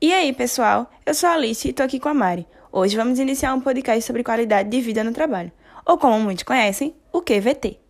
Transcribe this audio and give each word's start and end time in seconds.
E 0.00 0.12
aí, 0.12 0.32
pessoal? 0.32 0.88
Eu 1.04 1.12
sou 1.12 1.28
a 1.28 1.32
Alice 1.32 1.66
e 1.66 1.72
estou 1.72 1.84
aqui 1.84 1.98
com 1.98 2.08
a 2.08 2.14
Mari. 2.14 2.46
Hoje 2.70 2.96
vamos 2.96 3.18
iniciar 3.18 3.52
um 3.52 3.60
podcast 3.60 4.00
sobre 4.02 4.22
qualidade 4.22 4.70
de 4.70 4.80
vida 4.80 5.02
no 5.02 5.12
trabalho, 5.12 5.50
ou 5.84 5.98
como 5.98 6.20
muitos 6.20 6.44
conhecem, 6.44 6.94
o 7.12 7.20
QVT. 7.20 7.80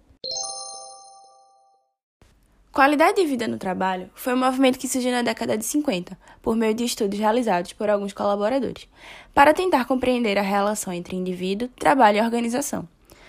Qualidade 2.73 3.21
de 3.21 3.27
vida 3.27 3.47
no 3.47 3.59
trabalho 3.59 4.09
foi 4.15 4.33
um 4.33 4.39
movimento 4.39 4.79
que 4.79 4.89
surgiu 4.89 5.13
na 5.13 5.21
década 5.21 5.59
de 5.59 5.67
50, 5.67 6.19
por 6.41 6.57
meio 6.57 6.73
de 6.73 6.85
estudos 6.85 7.19
realizados 7.19 7.75
por 7.75 7.91
alguns 7.91 8.15
colaboradores, 8.15 8.89
para 9.35 9.53
tentar 9.53 9.85
compreender 9.85 10.39
a 10.39 10.43
relação 10.43 10.91
entre 10.91 11.15
indivíduo, 11.15 11.69
trabalho 11.79 12.17
e 12.17 12.23
organização. 12.23 12.89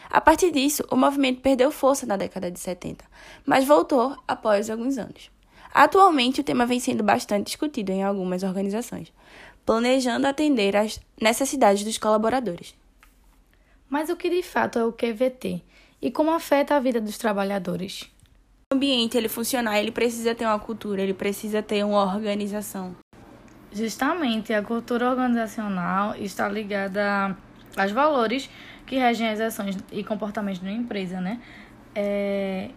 A 0.10 0.22
partir 0.22 0.52
disso, 0.52 0.86
o 0.90 0.96
movimento 0.96 1.42
perdeu 1.42 1.70
força 1.70 2.06
na 2.06 2.16
década 2.16 2.50
de 2.50 2.58
70, 2.62 3.04
mas 3.46 3.66
voltou 3.66 4.16
após 4.26 4.70
alguns 4.70 4.98
anos. 4.98 5.30
Atualmente, 5.80 6.42
o 6.42 6.44
tema 6.44 6.66
vem 6.66 6.78
sendo 6.78 7.02
bastante 7.02 7.46
discutido 7.46 7.90
em 7.90 8.04
algumas 8.04 8.44
organizações, 8.44 9.14
planejando 9.66 10.28
atender 10.28 10.76
às 10.76 11.00
necessidades 11.22 11.86
dos 11.86 11.98
colaboradores. 11.98 12.76
Mas 13.90 14.10
o 14.10 14.18
que 14.18 14.30
de 14.30 14.44
fato 14.44 14.78
é 14.78 14.84
o 14.84 14.92
QVT 14.92 15.62
e 16.02 16.12
como 16.12 16.32
afeta 16.32 16.76
a 16.76 16.82
vida 16.82 17.00
dos 17.00 17.18
trabalhadores? 17.18 18.12
O 18.70 18.76
ambiente 18.76 19.18
ele 19.18 19.30
funcionar, 19.30 19.80
ele 19.80 19.90
precisa 19.90 20.36
ter 20.36 20.44
uma 20.44 20.60
cultura, 20.60 21.02
ele 21.02 21.14
precisa 21.14 21.64
ter 21.64 21.86
uma 21.86 22.14
organização. 22.14 22.94
Justamente, 23.72 24.54
a 24.54 24.62
cultura 24.62 25.10
organizacional 25.10 26.14
está 26.18 26.50
ligada 26.50 27.38
aos 27.78 27.92
valores 27.94 28.50
que 28.86 28.98
regem 28.98 29.30
as 29.30 29.40
ações 29.40 29.78
e 29.94 30.04
comportamentos 30.04 30.60
de 30.60 30.68
uma 30.68 30.76
empresa, 30.76 31.22
né? 31.22 31.40
É, 31.96 32.70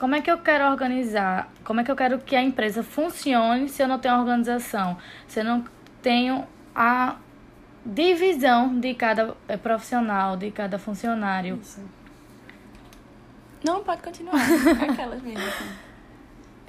como 0.00 0.14
é 0.14 0.22
que 0.22 0.30
eu 0.30 0.38
quero 0.38 0.64
organizar? 0.64 1.52
Como 1.62 1.78
é 1.78 1.84
que 1.84 1.90
eu 1.90 1.94
quero 1.94 2.18
que 2.20 2.34
a 2.34 2.42
empresa 2.42 2.82
funcione 2.82 3.68
se 3.68 3.82
eu 3.82 3.86
não 3.86 3.98
tenho 3.98 4.18
organização? 4.18 4.96
Se 5.28 5.40
eu 5.40 5.44
não 5.44 5.62
tenho 6.00 6.46
a 6.74 7.16
divisão 7.84 8.80
de 8.80 8.94
cada 8.94 9.36
eh, 9.46 9.58
profissional, 9.58 10.38
de 10.38 10.50
cada 10.50 10.78
funcionário? 10.78 11.60
Isso. 11.60 11.84
Não, 13.62 13.84
pode 13.84 14.00
continuar. 14.00 14.40
Aquelas 14.90 15.22
mesmo. 15.22 15.46
Assim. 15.46 15.68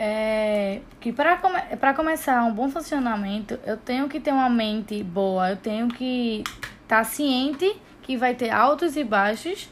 É, 0.03 0.81
que 0.99 1.13
para 1.13 1.37
come 1.37 1.59
começar 1.95 2.43
um 2.43 2.51
bom 2.51 2.67
funcionamento, 2.71 3.59
eu 3.63 3.77
tenho 3.77 4.09
que 4.09 4.19
ter 4.19 4.31
uma 4.31 4.49
mente 4.49 5.03
boa, 5.03 5.51
eu 5.51 5.57
tenho 5.57 5.87
que 5.89 6.41
estar 6.81 6.97
tá 6.97 7.03
ciente 7.03 7.79
que 8.01 8.17
vai 8.17 8.33
ter 8.33 8.49
altos 8.49 8.97
e 8.97 9.03
baixos 9.03 9.69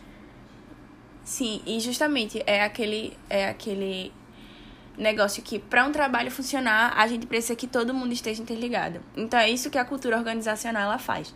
Sim, 1.23 1.61
e 1.65 1.79
justamente 1.79 2.41
é 2.45 2.63
aquele 2.63 3.15
é 3.29 3.49
aquele 3.49 4.11
negócio 4.97 5.41
que 5.41 5.57
para 5.57 5.85
um 5.85 5.91
trabalho 5.91 6.29
funcionar, 6.29 6.93
a 6.97 7.07
gente 7.07 7.25
precisa 7.25 7.55
que 7.55 7.67
todo 7.67 7.93
mundo 7.93 8.11
esteja 8.11 8.41
interligado. 8.41 9.01
Então 9.15 9.39
é 9.39 9.49
isso 9.49 9.69
que 9.69 9.77
a 9.77 9.85
cultura 9.85 10.17
organizacional 10.17 10.83
ela 10.83 10.99
faz. 10.99 11.33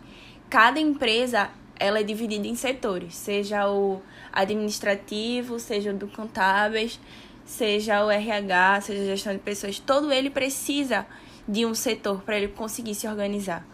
Cada 0.50 0.78
empresa 0.78 1.50
ela 1.78 1.98
é 1.98 2.02
dividida 2.02 2.46
em 2.46 2.54
setores, 2.54 3.14
seja 3.16 3.68
o 3.68 4.00
administrativo, 4.32 5.58
seja 5.58 5.90
o 5.90 5.94
do 5.94 6.06
contábeis, 6.08 7.00
seja 7.44 8.04
o 8.04 8.10
RH, 8.10 8.82
seja 8.82 9.02
a 9.02 9.06
gestão 9.06 9.32
de 9.32 9.38
pessoas, 9.40 9.78
todo 9.78 10.12
ele 10.12 10.30
precisa 10.30 11.06
de 11.48 11.66
um 11.66 11.74
setor 11.74 12.22
para 12.22 12.36
ele 12.36 12.48
conseguir 12.48 12.94
se 12.94 13.06
organizar. 13.06 13.66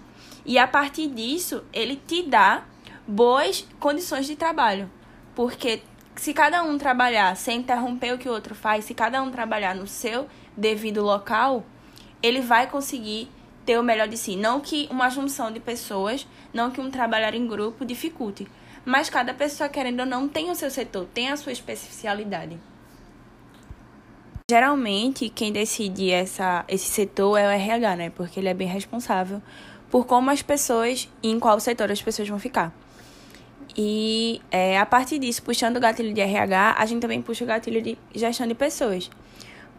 E 0.45 0.59
a 0.59 0.67
partir 0.67 1.09
disso, 1.09 1.63
ele 1.73 1.97
te 1.97 2.23
dá 2.23 2.65
boas 3.07 3.67
condições 3.79 4.27
de 4.27 4.35
trabalho, 4.35 4.91
porque 5.35 5.83
se 6.21 6.35
cada 6.35 6.63
um 6.63 6.77
trabalhar 6.77 7.35
sem 7.35 7.61
interromper 7.61 8.13
o 8.13 8.19
que 8.19 8.29
o 8.29 8.33
outro 8.33 8.55
faz, 8.55 8.85
se 8.85 8.93
cada 8.93 9.23
um 9.23 9.31
trabalhar 9.31 9.75
no 9.75 9.87
seu 9.87 10.29
devido 10.55 11.03
local, 11.03 11.65
ele 12.23 12.43
vai 12.43 12.67
conseguir 12.67 13.31
ter 13.65 13.79
o 13.79 13.83
melhor 13.83 14.07
de 14.07 14.19
si. 14.19 14.37
Não 14.37 14.61
que 14.61 14.87
uma 14.91 15.09
junção 15.09 15.51
de 15.51 15.59
pessoas, 15.59 16.29
não 16.53 16.71
que 16.71 16.79
um 16.79 16.91
trabalhar 16.91 17.33
em 17.33 17.47
grupo 17.47 17.87
dificulte, 17.87 18.47
mas 18.85 19.09
cada 19.09 19.33
pessoa, 19.33 19.71
querendo 19.71 20.01
ou 20.01 20.07
não, 20.07 20.29
tem 20.29 20.51
o 20.51 20.55
seu 20.55 20.71
setor, 20.71 21.07
tem 21.07 21.31
a 21.31 21.39
sua 21.39 21.53
especialidade. 21.53 22.59
Geralmente, 24.51 25.31
quem 25.31 25.51
decide 25.51 26.11
essa, 26.11 26.67
esse 26.69 26.85
setor 26.85 27.39
é 27.39 27.47
o 27.47 27.51
RH, 27.51 27.97
né? 27.97 28.11
Porque 28.11 28.39
ele 28.39 28.51
é 28.51 28.55
bem 28.55 28.69
responsável 28.69 29.41
por 29.91 30.05
como 30.05 30.31
as 30.31 30.43
pessoas 30.43 31.09
e 31.23 31.31
em 31.31 31.41
qual 31.41 31.59
setor 31.61 31.91
as 31.91 32.03
pessoas 32.03 32.29
vão 32.29 32.39
ficar. 32.39 32.75
E 33.77 34.41
é, 34.51 34.79
a 34.79 34.87
partir 34.87 35.19
disso, 35.19 35.43
puxando 35.43 35.77
o 35.77 35.81
gatilho 35.81 36.13
de 36.13 36.21
RH, 36.21 36.77
a 36.79 36.87
gente 36.87 37.01
também 37.01 37.23
puxa 37.23 37.45
o 37.45 37.47
gatilho 37.47 37.81
de 37.81 37.97
gestão 38.15 38.47
de 38.47 38.55
pessoas. 38.55 39.11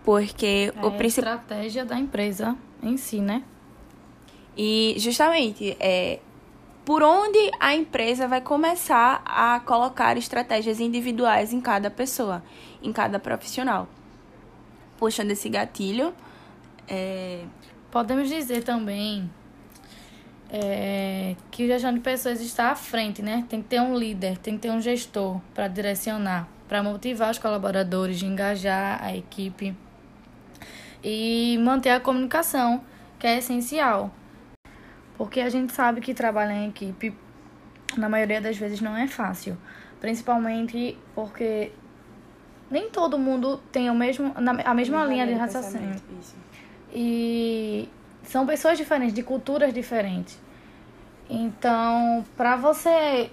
Porque 0.03 0.73
é 0.75 0.85
o 0.85 0.91
principal. 0.91 1.35
estratégia 1.35 1.85
da 1.85 1.97
empresa 1.97 2.55
em 2.81 2.97
si, 2.97 3.19
né? 3.19 3.43
E 4.57 4.95
justamente, 4.97 5.77
é, 5.79 6.19
por 6.85 7.03
onde 7.03 7.51
a 7.59 7.75
empresa 7.75 8.27
vai 8.27 8.41
começar 8.41 9.21
a 9.25 9.59
colocar 9.59 10.17
estratégias 10.17 10.79
individuais 10.79 11.53
em 11.53 11.61
cada 11.61 11.89
pessoa, 11.91 12.43
em 12.81 12.91
cada 12.91 13.19
profissional. 13.19 13.87
Puxando 14.97 15.31
esse 15.31 15.47
gatilho. 15.49 16.13
É... 16.87 17.43
Podemos 17.91 18.29
dizer 18.29 18.63
também 18.63 19.29
é, 20.51 21.35
que 21.49 21.65
gestão 21.65 21.93
de 21.93 22.01
pessoas 22.01 22.41
está 22.41 22.71
à 22.71 22.75
frente, 22.75 23.21
né? 23.21 23.45
Tem 23.47 23.61
que 23.61 23.69
ter 23.69 23.79
um 23.79 23.97
líder, 23.97 24.37
tem 24.37 24.55
que 24.55 24.61
ter 24.61 24.69
um 24.69 24.81
gestor 24.81 25.39
para 25.53 25.69
direcionar, 25.69 26.47
para 26.67 26.83
motivar 26.83 27.31
os 27.31 27.39
colaboradores, 27.39 28.21
engajar 28.21 29.01
a 29.01 29.15
equipe 29.15 29.73
e 31.01 31.57
manter 31.59 31.91
a 31.91 31.99
comunicação, 32.01 32.83
que 33.17 33.25
é 33.25 33.37
essencial. 33.37 34.11
Porque 35.17 35.39
a 35.39 35.49
gente 35.49 35.71
sabe 35.71 36.01
que 36.01 36.13
trabalhar 36.13 36.55
em 36.55 36.67
equipe, 36.67 37.15
na 37.97 38.09
maioria 38.09 38.41
das 38.41 38.57
vezes, 38.57 38.81
não 38.81 38.97
é 38.97 39.07
fácil. 39.07 39.57
Principalmente 40.01 40.97
porque 41.15 41.71
nem 42.69 42.89
todo 42.89 43.17
mundo 43.17 43.57
tem 43.71 43.89
o 43.89 43.95
mesmo, 43.95 44.33
a 44.65 44.73
mesma 44.73 45.05
linha 45.05 45.25
de 45.25 45.33
raciocínio. 45.33 45.95
E 46.93 47.87
são 48.31 48.45
pessoas 48.45 48.77
diferentes, 48.77 49.13
de 49.13 49.21
culturas 49.21 49.73
diferentes. 49.73 50.39
Então, 51.29 52.25
para 52.37 52.55
você 52.55 53.29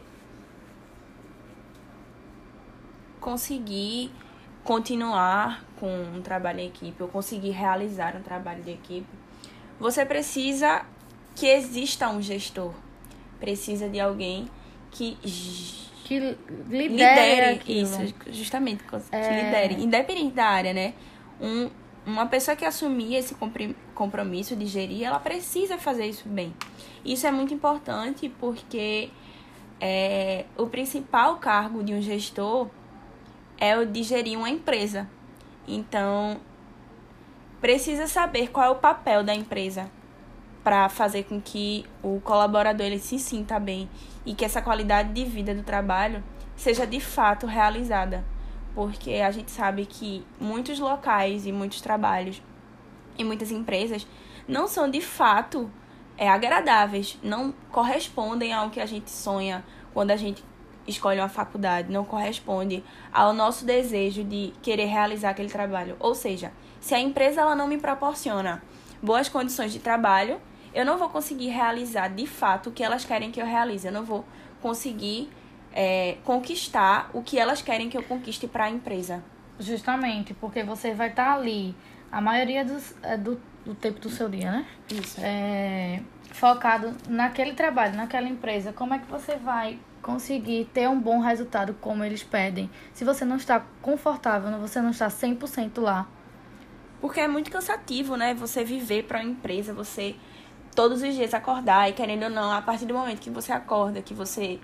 conseguir 3.21 4.11
continuar 4.65 5.65
com 5.79 5.87
um 5.87 6.21
trabalho 6.21 6.61
em 6.61 6.67
equipe 6.67 7.01
ou 7.01 7.09
conseguir 7.09 7.51
realizar 7.51 8.17
um 8.17 8.23
trabalho 8.23 8.63
de 8.63 8.73
equipe, 8.73 9.09
você 9.79 10.05
precisa 10.05 10.85
que 11.37 11.47
exista 11.47 12.09
um 12.09 12.21
gestor. 12.21 12.75
Precisa 13.39 13.89
de 13.89 14.01
alguém 14.01 14.49
que 14.91 15.17
que 16.05 16.19
lidere, 16.71 16.89
lidere 16.89 17.61
isso, 17.67 17.99
justamente, 18.33 18.83
que 18.83 18.97
é... 19.13 19.45
lidere, 19.45 19.83
independente 19.85 20.35
da 20.35 20.47
área, 20.47 20.73
né? 20.73 20.95
Um, 21.39 21.69
uma 22.09 22.27
pessoa 22.27 22.57
que 22.57 22.65
assumir 22.65 23.15
esse 23.15 23.37
compromisso 23.95 24.57
de 24.57 24.67
gerir, 24.67 25.05
ela 25.05 25.21
precisa 25.21 25.79
fazer 25.79 26.07
isso 26.07 26.29
bem. 26.29 26.55
Isso 27.05 27.27
é 27.27 27.31
muito 27.31 27.53
importante 27.53 28.29
porque 28.41 29.11
é, 29.81 30.47
o 30.57 30.67
principal 30.67 31.37
cargo 31.37 31.83
de 31.83 31.93
um 31.93 32.01
gestor 32.01 32.69
é 33.59 33.77
o 33.77 33.87
de 33.87 34.03
gerir 34.03 34.39
uma 34.39 34.49
empresa. 34.49 35.09
Então, 35.67 36.41
precisa 37.61 38.07
saber 38.07 38.49
qual 38.49 38.67
é 38.67 38.71
o 38.71 38.77
papel 38.77 39.23
da 39.23 39.35
empresa 39.35 39.91
para 40.65 40.89
fazer 40.89 41.25
com 41.25 41.41
que 41.41 41.85
o 42.03 42.21
colaborador 42.21 42.87
ele 42.87 42.99
se 42.99 43.19
sinta 43.19 43.59
bem 43.59 43.89
e 44.25 44.35
que 44.35 44.45
essa 44.45 44.63
qualidade 44.63 45.13
de 45.13 45.25
vida 45.25 45.55
do 45.55 45.63
trabalho 45.63 46.23
seja 46.57 46.87
de 46.87 47.01
fato 47.01 47.47
realizada 47.47 48.25
porque 48.75 49.15
a 49.15 49.31
gente 49.31 49.51
sabe 49.51 49.87
que 49.87 50.25
muitos 50.41 50.79
locais 50.79 51.47
e 51.47 51.53
muitos 51.53 51.81
trabalhos 51.81 52.43
e 53.17 53.25
muitas 53.25 53.51
empresas 53.51 54.07
não 54.47 54.67
são 54.69 54.91
de 54.91 55.01
fato 55.01 55.71
é, 56.17 56.29
agradáveis, 56.29 57.19
não 57.23 57.53
correspondem 57.71 58.53
ao 58.53 58.71
que 58.71 58.81
a 58.81 58.87
gente 58.87 59.11
sonha 59.11 59.65
quando 59.93 60.11
a 60.11 60.17
gente 60.17 60.45
escolhe 60.87 61.21
uma 61.21 61.29
faculdade, 61.29 61.93
não 61.93 62.05
corresponde 62.05 62.83
ao 63.13 63.33
nosso 63.33 63.65
desejo 63.65 64.25
de 64.25 64.53
querer 64.63 64.87
realizar 64.87 65.31
aquele 65.31 65.51
trabalho. 65.51 65.97
Ou 66.01 66.15
seja, 66.15 66.53
se 66.81 66.95
a 66.95 67.01
empresa 67.01 67.43
ela 67.43 67.55
não 67.55 67.69
me 67.69 67.79
proporciona 67.79 68.63
boas 69.03 69.29
condições 69.29 69.73
de 69.73 69.79
trabalho, 69.79 70.41
eu 70.75 70.85
não 70.85 70.99
vou 70.99 71.09
conseguir 71.09 71.49
realizar 71.49 72.09
de 72.09 72.27
fato 72.27 72.71
o 72.71 72.73
que 72.73 72.83
elas 72.83 73.05
querem 73.05 73.31
que 73.31 73.41
eu 73.41 73.47
realize. 73.47 73.87
Eu 73.87 73.93
não 73.93 74.05
vou 74.05 74.25
conseguir 74.61 75.31
é, 75.81 76.17
conquistar 76.25 77.09
o 77.15 77.23
que 77.23 77.39
elas 77.39 77.63
querem 77.63 77.89
que 77.89 77.97
eu 77.97 78.03
conquiste 78.03 78.49
para 78.49 78.65
a 78.65 78.71
empresa. 78.71 79.23
Justamente, 79.61 80.35
porque 80.35 80.65
você 80.65 80.93
vai 80.93 81.11
estar 81.11 81.27
tá 81.27 81.35
ali 81.35 81.73
a 82.11 82.21
maioria 82.21 82.65
dos, 82.65 82.97
é, 83.01 83.17
do, 83.17 83.41
do 83.65 83.77
tempo 83.77 84.01
do 84.01 84.11
seu 84.11 84.29
dia, 84.29 84.51
né? 84.51 84.67
Isso. 84.91 85.21
É, 85.23 86.01
focado 86.33 86.97
naquele 87.09 87.53
trabalho, 87.53 87.97
naquela 87.97 88.29
empresa. 88.29 88.73
Como 88.73 88.93
é 88.93 88.99
que 88.99 89.07
você 89.07 89.37
vai 89.37 89.79
conseguir 90.03 90.65
ter 90.75 90.89
um 90.89 90.99
bom 90.99 91.21
resultado 91.21 91.73
como 91.81 92.03
eles 92.03 92.25
pedem? 92.25 92.69
Se 92.93 93.05
você 93.05 93.25
não 93.25 93.37
está 93.37 93.65
confortável, 93.81 94.51
você 94.59 94.81
não 94.81 94.91
está 94.91 95.07
100% 95.07 95.81
lá. 95.81 96.09
Porque 97.01 97.21
é 97.21 97.29
muito 97.29 97.53
cansativo, 97.53 98.17
né? 98.17 98.35
Você 98.35 98.65
viver 98.65 99.05
para 99.05 99.21
uma 99.21 99.31
empresa, 99.31 99.73
você 99.73 100.17
todos 100.75 101.03
os 101.03 101.15
dias 101.15 101.33
acordar 101.35 101.89
e 101.89 101.93
querendo 101.93 102.25
ou 102.25 102.31
não, 102.31 102.51
a 102.51 102.61
partir 102.61 102.85
do 102.85 102.95
momento 102.95 103.21
que 103.21 103.31
você 103.31 103.53
acorda, 103.53 104.03
que 104.03 104.13
você 104.13 104.59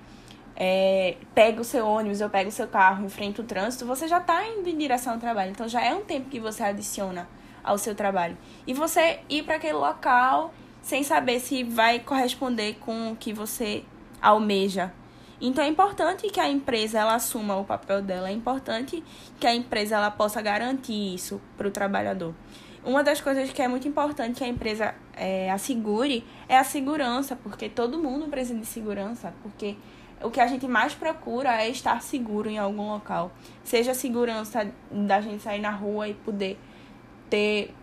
é, 0.56 1.16
pega 1.34 1.60
o 1.60 1.64
seu 1.64 1.86
ônibus 1.86 2.20
ou 2.20 2.30
pega 2.30 2.48
o 2.48 2.52
seu 2.52 2.66
carro, 2.66 3.04
enfrenta 3.04 3.42
o 3.42 3.44
trânsito, 3.44 3.86
você 3.86 4.06
já 4.06 4.18
está 4.18 4.46
indo 4.46 4.68
em 4.68 4.76
direção 4.76 5.14
ao 5.14 5.18
trabalho. 5.18 5.50
Então 5.50 5.68
já 5.68 5.82
é 5.82 5.94
um 5.94 6.02
tempo 6.02 6.28
que 6.28 6.38
você 6.38 6.62
adiciona 6.62 7.28
ao 7.62 7.78
seu 7.78 7.94
trabalho. 7.94 8.36
E 8.66 8.74
você 8.74 9.20
ir 9.28 9.42
para 9.42 9.56
aquele 9.56 9.74
local 9.74 10.52
sem 10.82 11.02
saber 11.02 11.40
se 11.40 11.64
vai 11.64 11.98
corresponder 11.98 12.74
com 12.74 13.12
o 13.12 13.16
que 13.16 13.32
você 13.32 13.82
almeja. 14.20 14.92
Então 15.40 15.64
é 15.64 15.68
importante 15.68 16.28
que 16.28 16.38
a 16.38 16.48
empresa 16.48 16.98
ela 17.00 17.14
assuma 17.14 17.56
o 17.56 17.64
papel 17.64 18.00
dela, 18.00 18.28
é 18.28 18.32
importante 18.32 19.02
que 19.40 19.46
a 19.46 19.54
empresa 19.54 19.96
ela 19.96 20.10
possa 20.10 20.40
garantir 20.40 21.14
isso 21.14 21.40
para 21.56 21.66
o 21.66 21.70
trabalhador. 21.70 22.34
Uma 22.84 23.02
das 23.02 23.20
coisas 23.20 23.50
que 23.50 23.62
é 23.62 23.66
muito 23.66 23.88
importante 23.88 24.38
que 24.38 24.44
a 24.44 24.48
empresa 24.48 24.94
é, 25.14 25.50
assegure 25.50 26.24
é 26.48 26.58
a 26.58 26.64
segurança, 26.64 27.34
porque 27.34 27.68
todo 27.68 27.98
mundo 27.98 28.28
precisa 28.28 28.58
de 28.58 28.66
segurança, 28.66 29.34
porque 29.42 29.76
o 30.24 30.30
que 30.30 30.40
a 30.40 30.46
gente 30.46 30.66
mais 30.66 30.94
procura 30.94 31.62
é 31.62 31.68
estar 31.68 32.00
seguro 32.00 32.48
em 32.48 32.58
algum 32.58 32.88
local. 32.88 33.30
Seja 33.62 33.92
a 33.92 33.94
segurança 33.94 34.66
da 34.90 35.20
gente 35.20 35.42
sair 35.42 35.60
na 35.60 35.70
rua 35.70 36.08
e 36.08 36.14
poder 36.14 36.58
ter. 37.28 37.74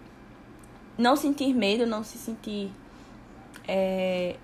não 0.97 1.15
sentir 1.15 1.53
medo, 1.53 1.85
não 1.85 2.03
se 2.03 2.17
sentir. 2.17 2.71
É, 3.67 4.35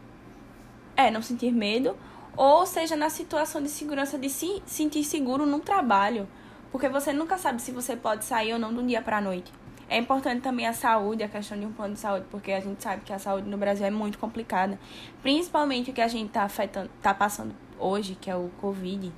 é 0.96 1.10
não 1.10 1.24
sentir 1.24 1.52
medo. 1.52 1.98
Ou 2.36 2.68
seja, 2.68 2.96
na 2.96 3.10
situação 3.10 3.64
de 3.64 3.70
segurança 3.70 4.16
de 4.16 4.30
se 4.30 4.62
sentir 4.68 5.04
seguro 5.04 5.46
no 5.46 5.60
trabalho. 5.60 6.28
Porque 6.72 6.88
você 6.88 7.12
nunca 7.12 7.38
sabe 7.38 7.62
se 7.62 7.72
você 7.72 7.96
pode 7.96 8.26
sair 8.26 8.54
ou 8.54 8.60
não 8.60 8.72
de 8.72 8.80
um 8.80 8.86
dia 8.86 9.02
para 9.02 9.18
a 9.18 9.22
noite. 9.22 9.52
É 9.90 9.98
importante 9.98 10.42
também 10.42 10.68
a 10.68 10.74
saúde, 10.74 11.24
a 11.24 11.30
questão 11.30 11.58
de 11.58 11.66
um 11.66 11.72
plano 11.72 11.94
de 11.94 12.00
saúde, 12.02 12.26
porque 12.30 12.52
a 12.52 12.60
gente 12.60 12.84
sabe 12.84 13.04
que 13.04 13.14
a 13.14 13.18
saúde 13.18 13.50
no 13.50 13.58
Brasil 13.58 13.88
é 13.88 13.90
muito 13.90 14.20
complicada. 14.20 14.78
Principalmente 15.24 15.90
o 15.90 15.94
que 15.94 16.02
a 16.02 16.10
gente 16.10 16.28
está 16.28 16.44
afetando, 16.44 16.92
tá 17.02 17.14
passando 17.14 17.56
hoje, 17.80 18.16
que 18.20 18.30
é 18.30 18.36
o 18.36 18.50
Covid. 18.60 19.12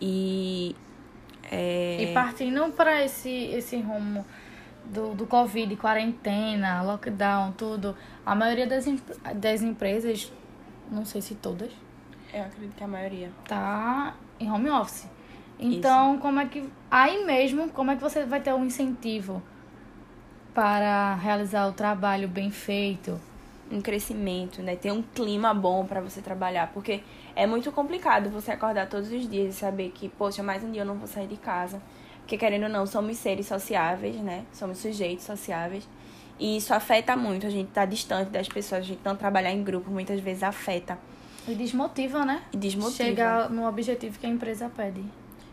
E. 0.00 0.74
É... 1.50 2.10
E 2.10 2.14
partindo 2.14 2.72
para 2.72 3.04
esse, 3.04 3.30
esse 3.30 3.76
rumo 3.78 4.24
do, 4.84 5.14
do 5.14 5.26
Covid, 5.26 5.74
quarentena, 5.76 6.82
lockdown, 6.82 7.52
tudo, 7.52 7.96
a 8.24 8.34
maioria 8.34 8.66
das, 8.66 8.86
das 9.34 9.62
empresas, 9.62 10.32
não 10.90 11.04
sei 11.04 11.20
se 11.20 11.34
todas. 11.34 11.70
Eu 12.32 12.42
acredito 12.42 12.74
que 12.74 12.84
a 12.84 12.88
maioria. 12.88 13.30
Tá 13.46 14.14
em 14.38 14.50
home 14.50 14.70
office. 14.70 15.08
Então, 15.58 16.12
Isso. 16.12 16.22
como 16.22 16.40
é 16.40 16.46
que. 16.46 16.68
Aí 16.90 17.24
mesmo, 17.24 17.70
como 17.70 17.90
é 17.90 17.96
que 17.96 18.02
você 18.02 18.24
vai 18.24 18.40
ter 18.40 18.52
um 18.52 18.64
incentivo 18.64 19.42
para 20.54 21.14
realizar 21.14 21.66
o 21.66 21.72
trabalho 21.72 22.28
bem 22.28 22.50
feito? 22.50 23.20
Um 23.70 23.80
crescimento, 23.80 24.62
né? 24.62 24.76
Ter 24.76 24.92
um 24.92 25.02
clima 25.02 25.52
bom 25.52 25.84
para 25.84 26.00
você 26.00 26.20
trabalhar. 26.20 26.70
Porque 26.72 27.02
é 27.34 27.46
muito 27.46 27.72
complicado 27.72 28.30
você 28.30 28.52
acordar 28.52 28.88
todos 28.88 29.10
os 29.10 29.28
dias 29.28 29.54
e 29.54 29.58
saber 29.58 29.90
que, 29.90 30.08
poxa, 30.08 30.42
mais 30.42 30.62
um 30.62 30.70
dia 30.70 30.82
eu 30.82 30.86
não 30.86 30.94
vou 30.94 31.06
sair 31.06 31.26
de 31.26 31.36
casa. 31.36 31.82
Porque, 32.20 32.36
querendo 32.36 32.64
ou 32.64 32.68
não, 32.68 32.86
somos 32.86 33.16
seres 33.16 33.46
sociáveis, 33.46 34.16
né? 34.16 34.44
Somos 34.52 34.78
sujeitos 34.78 35.24
sociáveis. 35.24 35.88
E 36.38 36.56
isso 36.56 36.74
afeta 36.74 37.16
muito. 37.16 37.46
A 37.46 37.50
gente 37.50 37.70
tá 37.70 37.84
distante 37.84 38.30
das 38.30 38.48
pessoas, 38.48 38.82
a 38.82 38.84
gente 38.84 39.00
não 39.04 39.16
trabalhar 39.16 39.52
em 39.52 39.62
grupo 39.62 39.90
muitas 39.90 40.20
vezes 40.20 40.42
afeta. 40.42 40.98
E 41.48 41.54
desmotiva, 41.54 42.24
né? 42.24 42.42
E 42.52 42.56
desmotiva. 42.56 43.04
Chega 43.04 43.48
no 43.48 43.66
objetivo 43.66 44.18
que 44.18 44.26
a 44.26 44.28
empresa 44.28 44.68
pede. 44.68 45.02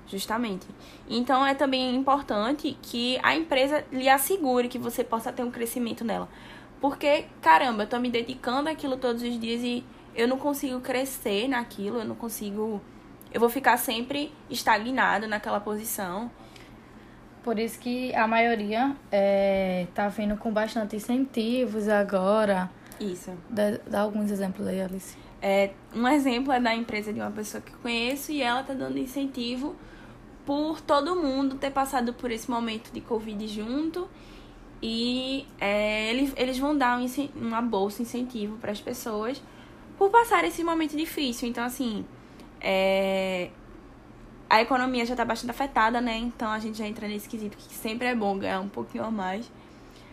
Justamente. 0.08 0.68
Então 1.08 1.46
é 1.46 1.54
também 1.54 1.96
importante 1.96 2.78
que 2.82 3.18
a 3.24 3.36
empresa 3.36 3.86
lhe 3.92 4.10
assegure 4.10 4.68
que 4.68 4.78
você 4.78 5.04
possa 5.04 5.32
ter 5.32 5.44
um 5.44 5.52
crescimento 5.52 6.04
nela. 6.04 6.28
Porque, 6.84 7.28
caramba, 7.42 7.84
eu 7.84 7.88
tô 7.88 7.98
me 7.98 8.10
dedicando 8.10 8.68
àquilo 8.68 8.98
todos 8.98 9.24
os 9.24 9.40
dias 9.40 9.62
e 9.62 9.86
eu 10.14 10.28
não 10.28 10.38
consigo 10.38 10.82
crescer 10.82 11.48
naquilo, 11.48 12.00
eu 12.00 12.04
não 12.04 12.14
consigo. 12.14 12.82
Eu 13.32 13.40
vou 13.40 13.48
ficar 13.48 13.78
sempre 13.78 14.34
estagnado 14.50 15.26
naquela 15.26 15.62
posição. 15.62 16.30
Por 17.42 17.58
isso 17.58 17.80
que 17.80 18.14
a 18.14 18.28
maioria 18.28 18.98
é, 19.10 19.88
tá 19.96 20.10
vindo 20.10 20.36
com 20.36 20.52
bastante 20.52 20.98
incentivos 20.98 21.88
agora. 21.88 22.70
Isso. 23.00 23.32
Dá, 23.50 23.80
dá 23.88 24.02
alguns 24.02 24.30
exemplos 24.30 24.68
aí, 24.68 24.82
Alice. 24.82 25.16
É, 25.42 25.70
um 25.96 26.06
exemplo 26.06 26.52
é 26.52 26.60
da 26.60 26.76
empresa 26.76 27.14
de 27.14 27.22
uma 27.22 27.32
pessoa 27.32 27.62
que 27.62 27.72
eu 27.72 27.80
conheço 27.80 28.30
e 28.34 28.42
ela 28.42 28.62
tá 28.62 28.74
dando 28.74 29.00
incentivo 29.00 29.74
por 30.46 30.82
todo 30.82 31.16
mundo 31.16 31.56
ter 31.56 31.72
passado 31.72 32.14
por 32.14 32.30
esse 32.30 32.52
momento 32.52 32.92
de 32.92 33.00
Covid 33.00 33.48
junto. 33.48 34.10
E 34.86 35.48
é, 35.62 36.10
eles, 36.10 36.34
eles 36.36 36.60
vão 36.60 36.78
dar 36.78 37.00
um, 37.00 37.06
uma 37.38 37.62
bolsa, 37.62 38.02
incentivo 38.02 38.58
para 38.58 38.70
as 38.70 38.82
pessoas 38.82 39.42
por 39.98 40.10
passar 40.10 40.44
esse 40.44 40.62
momento 40.62 40.98
difícil. 40.98 41.48
Então, 41.48 41.64
assim, 41.64 42.06
é, 42.60 43.50
a 44.50 44.62
economia 44.62 45.06
já 45.06 45.14
está 45.14 45.24
bastante 45.24 45.52
afetada, 45.52 46.02
né? 46.02 46.18
Então 46.18 46.52
a 46.52 46.60
gente 46.60 46.78
já 46.78 46.86
entra 46.86 47.08
nesse 47.08 47.30
quesito 47.30 47.56
que 47.56 47.74
sempre 47.74 48.08
é 48.08 48.14
bom 48.14 48.38
ganhar 48.38 48.60
um 48.60 48.68
pouquinho 48.68 49.06
a 49.06 49.10
mais. 49.10 49.50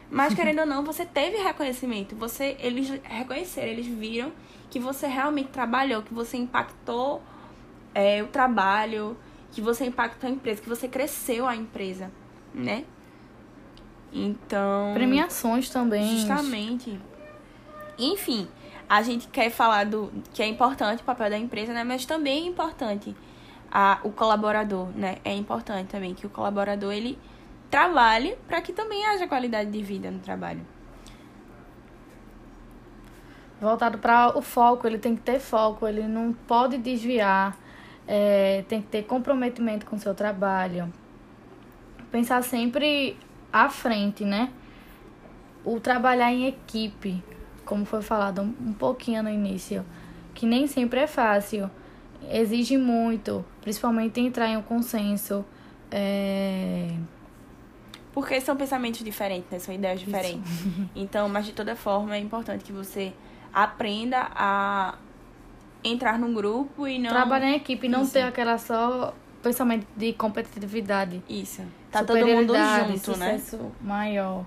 Mas, 0.09 0.35
querendo 0.39 0.61
ou 0.61 0.67
não, 0.67 0.85
você 0.85 1.05
teve 1.05 1.39
reconhecimento. 1.39 2.15
Você, 2.15 2.57
eles 2.61 2.91
reconheceram, 3.03 3.73
eles 3.73 3.89
viram 3.89 4.31
que 4.71 4.79
você 4.79 5.09
realmente 5.09 5.49
trabalhou, 5.49 6.01
que 6.01 6.15
você 6.15 6.37
impactou 6.37 7.21
é, 7.93 8.23
o 8.23 8.29
trabalho, 8.29 9.17
que 9.51 9.61
você 9.61 9.85
impactou 9.85 10.31
a 10.31 10.33
empresa, 10.33 10.63
que 10.63 10.69
você 10.69 10.87
cresceu 10.87 11.49
a 11.49 11.57
empresa, 11.57 12.09
né? 12.55 12.85
Então. 14.13 14.93
Premiações 14.95 15.69
também. 15.69 16.19
Justamente. 16.19 17.01
Enfim, 17.99 18.49
a 18.89 19.03
gente 19.03 19.29
quer 19.29 19.51
falar 19.51 19.85
do 19.85 20.13
que 20.33 20.43
é 20.43 20.47
importante 20.47 21.03
o 21.03 21.05
papel 21.05 21.31
da 21.31 21.39
empresa, 21.39 21.73
né? 21.73 21.85
Mas 21.85 22.05
também 22.05 22.45
é 22.45 22.49
importante 22.49 23.15
a, 23.71 24.01
o 24.03 24.11
colaborador, 24.11 24.89
né? 24.97 25.19
É 25.25 25.35
importante 25.35 25.89
também 25.89 26.15
que 26.15 26.27
o 26.27 26.31
colaborador 26.31 26.93
ele 26.93 27.19
trabalhe 27.71 28.37
para 28.49 28.61
que 28.61 28.73
também 28.73 29.07
haja 29.07 29.29
qualidade 29.29 29.71
de 29.71 29.83
vida 29.83 30.11
no 30.11 30.19
trabalho. 30.19 30.61
Voltado 33.61 33.99
para 33.99 34.37
o 34.37 34.41
foco, 34.43 34.87
ele 34.87 34.99
tem 34.99 35.15
que 35.15 35.23
ter 35.23 35.39
foco, 35.39 35.87
ele 35.87 36.03
não 36.03 36.33
pode 36.33 36.79
desviar, 36.79 37.57
é, 38.09 38.65
tem 38.67 38.81
que 38.81 38.89
ter 38.89 39.03
comprometimento 39.03 39.85
com 39.85 39.97
o 39.97 39.99
seu 39.99 40.15
trabalho. 40.15 40.91
Pensar 42.11 42.43
sempre 42.43 43.17
à 43.53 43.69
frente, 43.69 44.25
né? 44.25 44.51
O 45.65 45.79
trabalhar 45.79 46.33
em 46.33 46.47
equipe, 46.47 47.23
como 47.65 47.85
foi 47.85 48.03
falado 48.03 48.43
um, 48.43 48.73
pouquinho 48.73 49.23
no 49.23 49.29
início, 49.29 49.85
que 50.35 50.47
nem 50.47 50.67
sempre 50.67 51.01
é 51.01 51.07
fácil, 51.07 51.71
exige 52.31 52.77
muito, 52.77 53.45
principalmente 53.61 54.21
entrar 54.21 54.49
em 54.49 54.57
um 54.57 54.63
consenso. 54.63 55.45
É... 55.91 56.89
Porque 58.13 58.41
são 58.41 58.57
pensamentos 58.57 59.05
diferentes, 59.05 59.51
né? 59.51 59.59
São 59.59 59.75
ideias 59.75 60.01
diferentes. 60.01 60.51
Isso. 60.51 60.91
Então, 60.97 61.29
mas 61.29 61.47
de 61.47 61.53
toda 61.53 61.77
forma 61.77 62.17
é 62.17 62.19
importante 62.19 62.65
que 62.65 62.73
você 62.73 63.13
aprenda 63.53 64.31
a 64.35 64.97
entrar 65.83 66.19
num 66.19 66.33
grupo 66.35 66.87
e 66.87 66.99
não. 66.99 67.11
Trabalhar 67.11 67.51
em 67.51 67.57
equipe, 67.57 67.89
não 67.89 68.03
Isso. 68.03 68.13
ter 68.13 68.23
aquela 68.23 68.59
só 68.59 69.15
pensamento 69.43 69.87
de 69.97 70.13
competitividade. 70.13 71.23
Isso. 71.29 71.63
Tá 71.91 72.05
todo 72.05 72.27
mundo 72.27 72.55
junto, 72.55 73.17
né? 73.17 73.41
maior. 73.81 74.45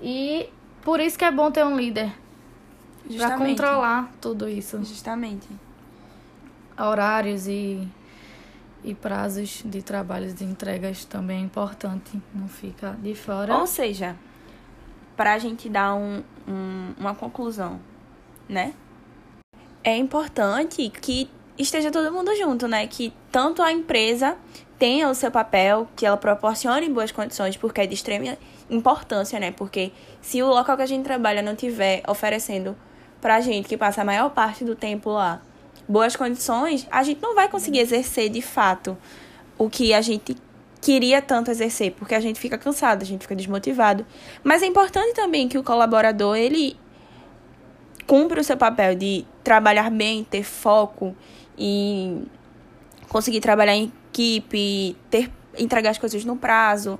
E 0.00 0.48
por 0.82 1.00
isso 1.00 1.18
que 1.18 1.24
é 1.24 1.30
bom 1.30 1.50
ter 1.50 1.64
um 1.64 1.76
líder. 1.76 2.12
Justamente. 3.08 3.36
Pra 3.36 3.38
controlar 3.38 4.12
tudo 4.20 4.48
isso. 4.48 4.78
Justamente. 4.84 5.48
Horários 6.78 7.46
e, 7.48 7.86
e 8.84 8.94
prazos 8.94 9.62
de 9.64 9.82
trabalhos 9.82 10.34
de 10.34 10.44
entregas 10.44 11.04
também 11.04 11.38
é 11.38 11.44
importante. 11.44 12.20
Não 12.34 12.48
fica 12.48 12.96
de 13.02 13.14
fora. 13.14 13.56
Ou 13.56 13.66
seja, 13.66 14.16
pra 15.16 15.38
gente 15.38 15.68
dar 15.68 15.94
um, 15.94 16.22
um, 16.46 16.94
uma 16.98 17.14
conclusão, 17.14 17.80
né? 18.48 18.72
É 19.82 19.96
importante 19.96 20.88
que 20.90 21.28
esteja 21.58 21.90
todo 21.90 22.12
mundo 22.12 22.34
junto, 22.36 22.68
né? 22.68 22.86
Que 22.86 23.12
tanto 23.30 23.62
a 23.62 23.72
empresa 23.72 24.36
tenha 24.78 25.08
o 25.08 25.14
seu 25.14 25.30
papel, 25.30 25.88
que 25.96 26.06
ela 26.06 26.16
proporcione 26.16 26.88
boas 26.88 27.10
condições, 27.10 27.56
porque 27.56 27.80
é 27.80 27.86
de 27.86 27.94
extrema 27.94 28.38
importância, 28.70 29.40
né? 29.40 29.50
Porque 29.50 29.92
se 30.20 30.42
o 30.42 30.48
local 30.48 30.76
que 30.76 30.82
a 30.82 30.86
gente 30.86 31.04
trabalha 31.04 31.42
não 31.42 31.56
tiver 31.56 32.02
oferecendo 32.06 32.76
pra 33.20 33.40
gente, 33.40 33.68
que 33.68 33.76
passa 33.76 34.02
a 34.02 34.04
maior 34.04 34.30
parte 34.30 34.64
do 34.64 34.76
tempo 34.76 35.10
lá, 35.10 35.42
boas 35.88 36.14
condições, 36.14 36.86
a 36.90 37.02
gente 37.02 37.20
não 37.20 37.34
vai 37.34 37.48
conseguir 37.48 37.80
exercer 37.80 38.28
de 38.28 38.40
fato 38.40 38.96
o 39.56 39.68
que 39.68 39.92
a 39.92 40.00
gente 40.00 40.36
queria 40.80 41.20
tanto 41.20 41.50
exercer, 41.50 41.92
porque 41.98 42.14
a 42.14 42.20
gente 42.20 42.38
fica 42.38 42.56
cansado, 42.56 43.02
a 43.02 43.04
gente 43.04 43.22
fica 43.22 43.34
desmotivado. 43.34 44.06
Mas 44.44 44.62
é 44.62 44.66
importante 44.66 45.14
também 45.14 45.48
que 45.48 45.58
o 45.58 45.62
colaborador, 45.64 46.36
ele 46.36 46.76
cumpra 48.06 48.40
o 48.40 48.44
seu 48.44 48.56
papel 48.56 48.94
de 48.94 49.26
trabalhar 49.42 49.90
bem, 49.90 50.24
ter 50.24 50.44
foco 50.44 51.16
e 51.58 52.22
conseguir 53.08 53.40
trabalhar 53.40 53.74
em 53.74 53.92
equipe, 54.10 54.96
ter, 55.10 55.30
entregar 55.58 55.90
as 55.90 55.98
coisas 55.98 56.24
no 56.24 56.36
prazo. 56.36 56.98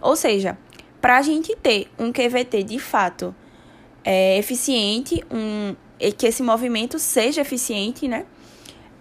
Ou 0.00 0.14
seja, 0.14 0.56
para 1.00 1.18
a 1.18 1.22
gente 1.22 1.54
ter 1.56 1.88
um 1.98 2.12
QVT 2.12 2.62
de 2.62 2.78
fato 2.78 3.34
é, 4.04 4.38
eficiente, 4.38 5.24
um, 5.30 5.74
que 6.16 6.26
esse 6.26 6.42
movimento 6.42 6.98
seja 6.98 7.40
eficiente, 7.40 8.06
né? 8.06 8.26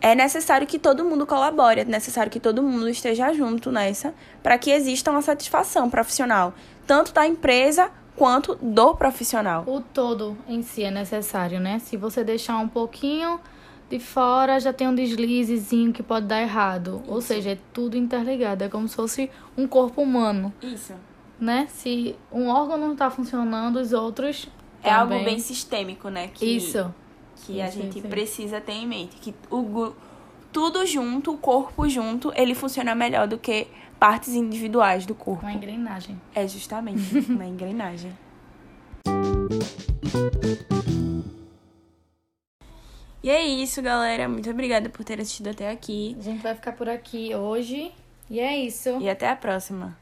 É 0.01 0.13
necessário 0.13 0.67
que 0.67 0.77
todo 0.77 1.03
mundo 1.03 1.25
colabore, 1.25 1.81
é 1.81 1.85
necessário 1.85 2.31
que 2.31 2.39
todo 2.39 2.61
mundo 2.61 2.87
esteja 2.87 3.33
junto 3.33 3.71
nessa, 3.71 4.13
para 4.43 4.57
que 4.57 4.69
exista 4.69 5.09
uma 5.09 5.21
satisfação 5.21 5.89
profissional, 5.89 6.53
tanto 6.85 7.11
da 7.11 7.25
empresa 7.25 7.89
quanto 8.15 8.55
do 8.55 8.95
profissional. 8.95 9.63
O 9.65 9.81
todo 9.81 10.37
em 10.47 10.61
si 10.61 10.83
é 10.83 10.91
necessário, 10.91 11.59
né? 11.59 11.79
Se 11.79 11.97
você 11.97 12.23
deixar 12.23 12.57
um 12.57 12.67
pouquinho 12.67 13.39
de 13.89 13.99
fora, 13.99 14.59
já 14.59 14.73
tem 14.73 14.87
um 14.87 14.95
deslizezinho 14.95 15.93
que 15.93 16.01
pode 16.01 16.25
dar 16.25 16.41
errado. 16.41 17.01
Isso. 17.03 17.13
Ou 17.13 17.21
seja, 17.21 17.51
é 17.51 17.57
tudo 17.73 17.95
interligado, 17.97 18.63
é 18.63 18.69
como 18.69 18.87
se 18.87 18.95
fosse 18.95 19.29
um 19.57 19.67
corpo 19.67 20.01
humano. 20.01 20.53
Isso. 20.61 20.93
Né? 21.39 21.67
Se 21.69 22.15
um 22.31 22.47
órgão 22.47 22.77
não 22.77 22.93
está 22.93 23.09
funcionando, 23.09 23.77
os 23.77 23.93
outros 23.93 24.47
é 24.81 24.91
algo 24.91 25.23
bem 25.23 25.39
sistêmico, 25.39 26.09
né? 26.09 26.29
Que, 26.33 26.45
Isso. 26.45 26.93
Que 27.35 27.61
a 27.61 27.69
gente 27.69 28.01
precisa 28.01 28.61
ter 28.61 28.73
em 28.73 28.87
mente. 28.87 29.17
Que 29.17 29.33
o, 29.51 29.91
tudo 30.51 30.85
junto, 30.85 31.33
o 31.33 31.37
corpo 31.37 31.87
junto, 31.89 32.31
ele 32.35 32.55
funciona 32.55 32.95
melhor 32.95 33.27
do 33.27 33.37
que 33.37 33.67
partes 33.99 34.33
individuais 34.33 35.05
do 35.05 35.13
corpo. 35.13 35.43
Uma 35.43 35.53
engrenagem. 35.53 36.19
É 36.33 36.47
justamente 36.47 37.17
uma 37.27 37.45
engrenagem. 37.45 38.13
E 43.25 43.29
é 43.31 43.43
isso, 43.43 43.81
galera. 43.81 44.29
Muito 44.29 44.47
obrigada 44.51 44.87
por 44.87 45.03
ter 45.03 45.19
assistido 45.19 45.49
até 45.49 45.71
aqui. 45.71 46.15
A 46.19 46.21
gente 46.21 46.43
vai 46.43 46.53
ficar 46.53 46.73
por 46.73 46.87
aqui 46.87 47.33
hoje. 47.33 47.91
E 48.29 48.39
é 48.39 48.55
isso. 48.55 49.01
E 49.01 49.09
até 49.09 49.27
a 49.27 49.35
próxima. 49.35 49.97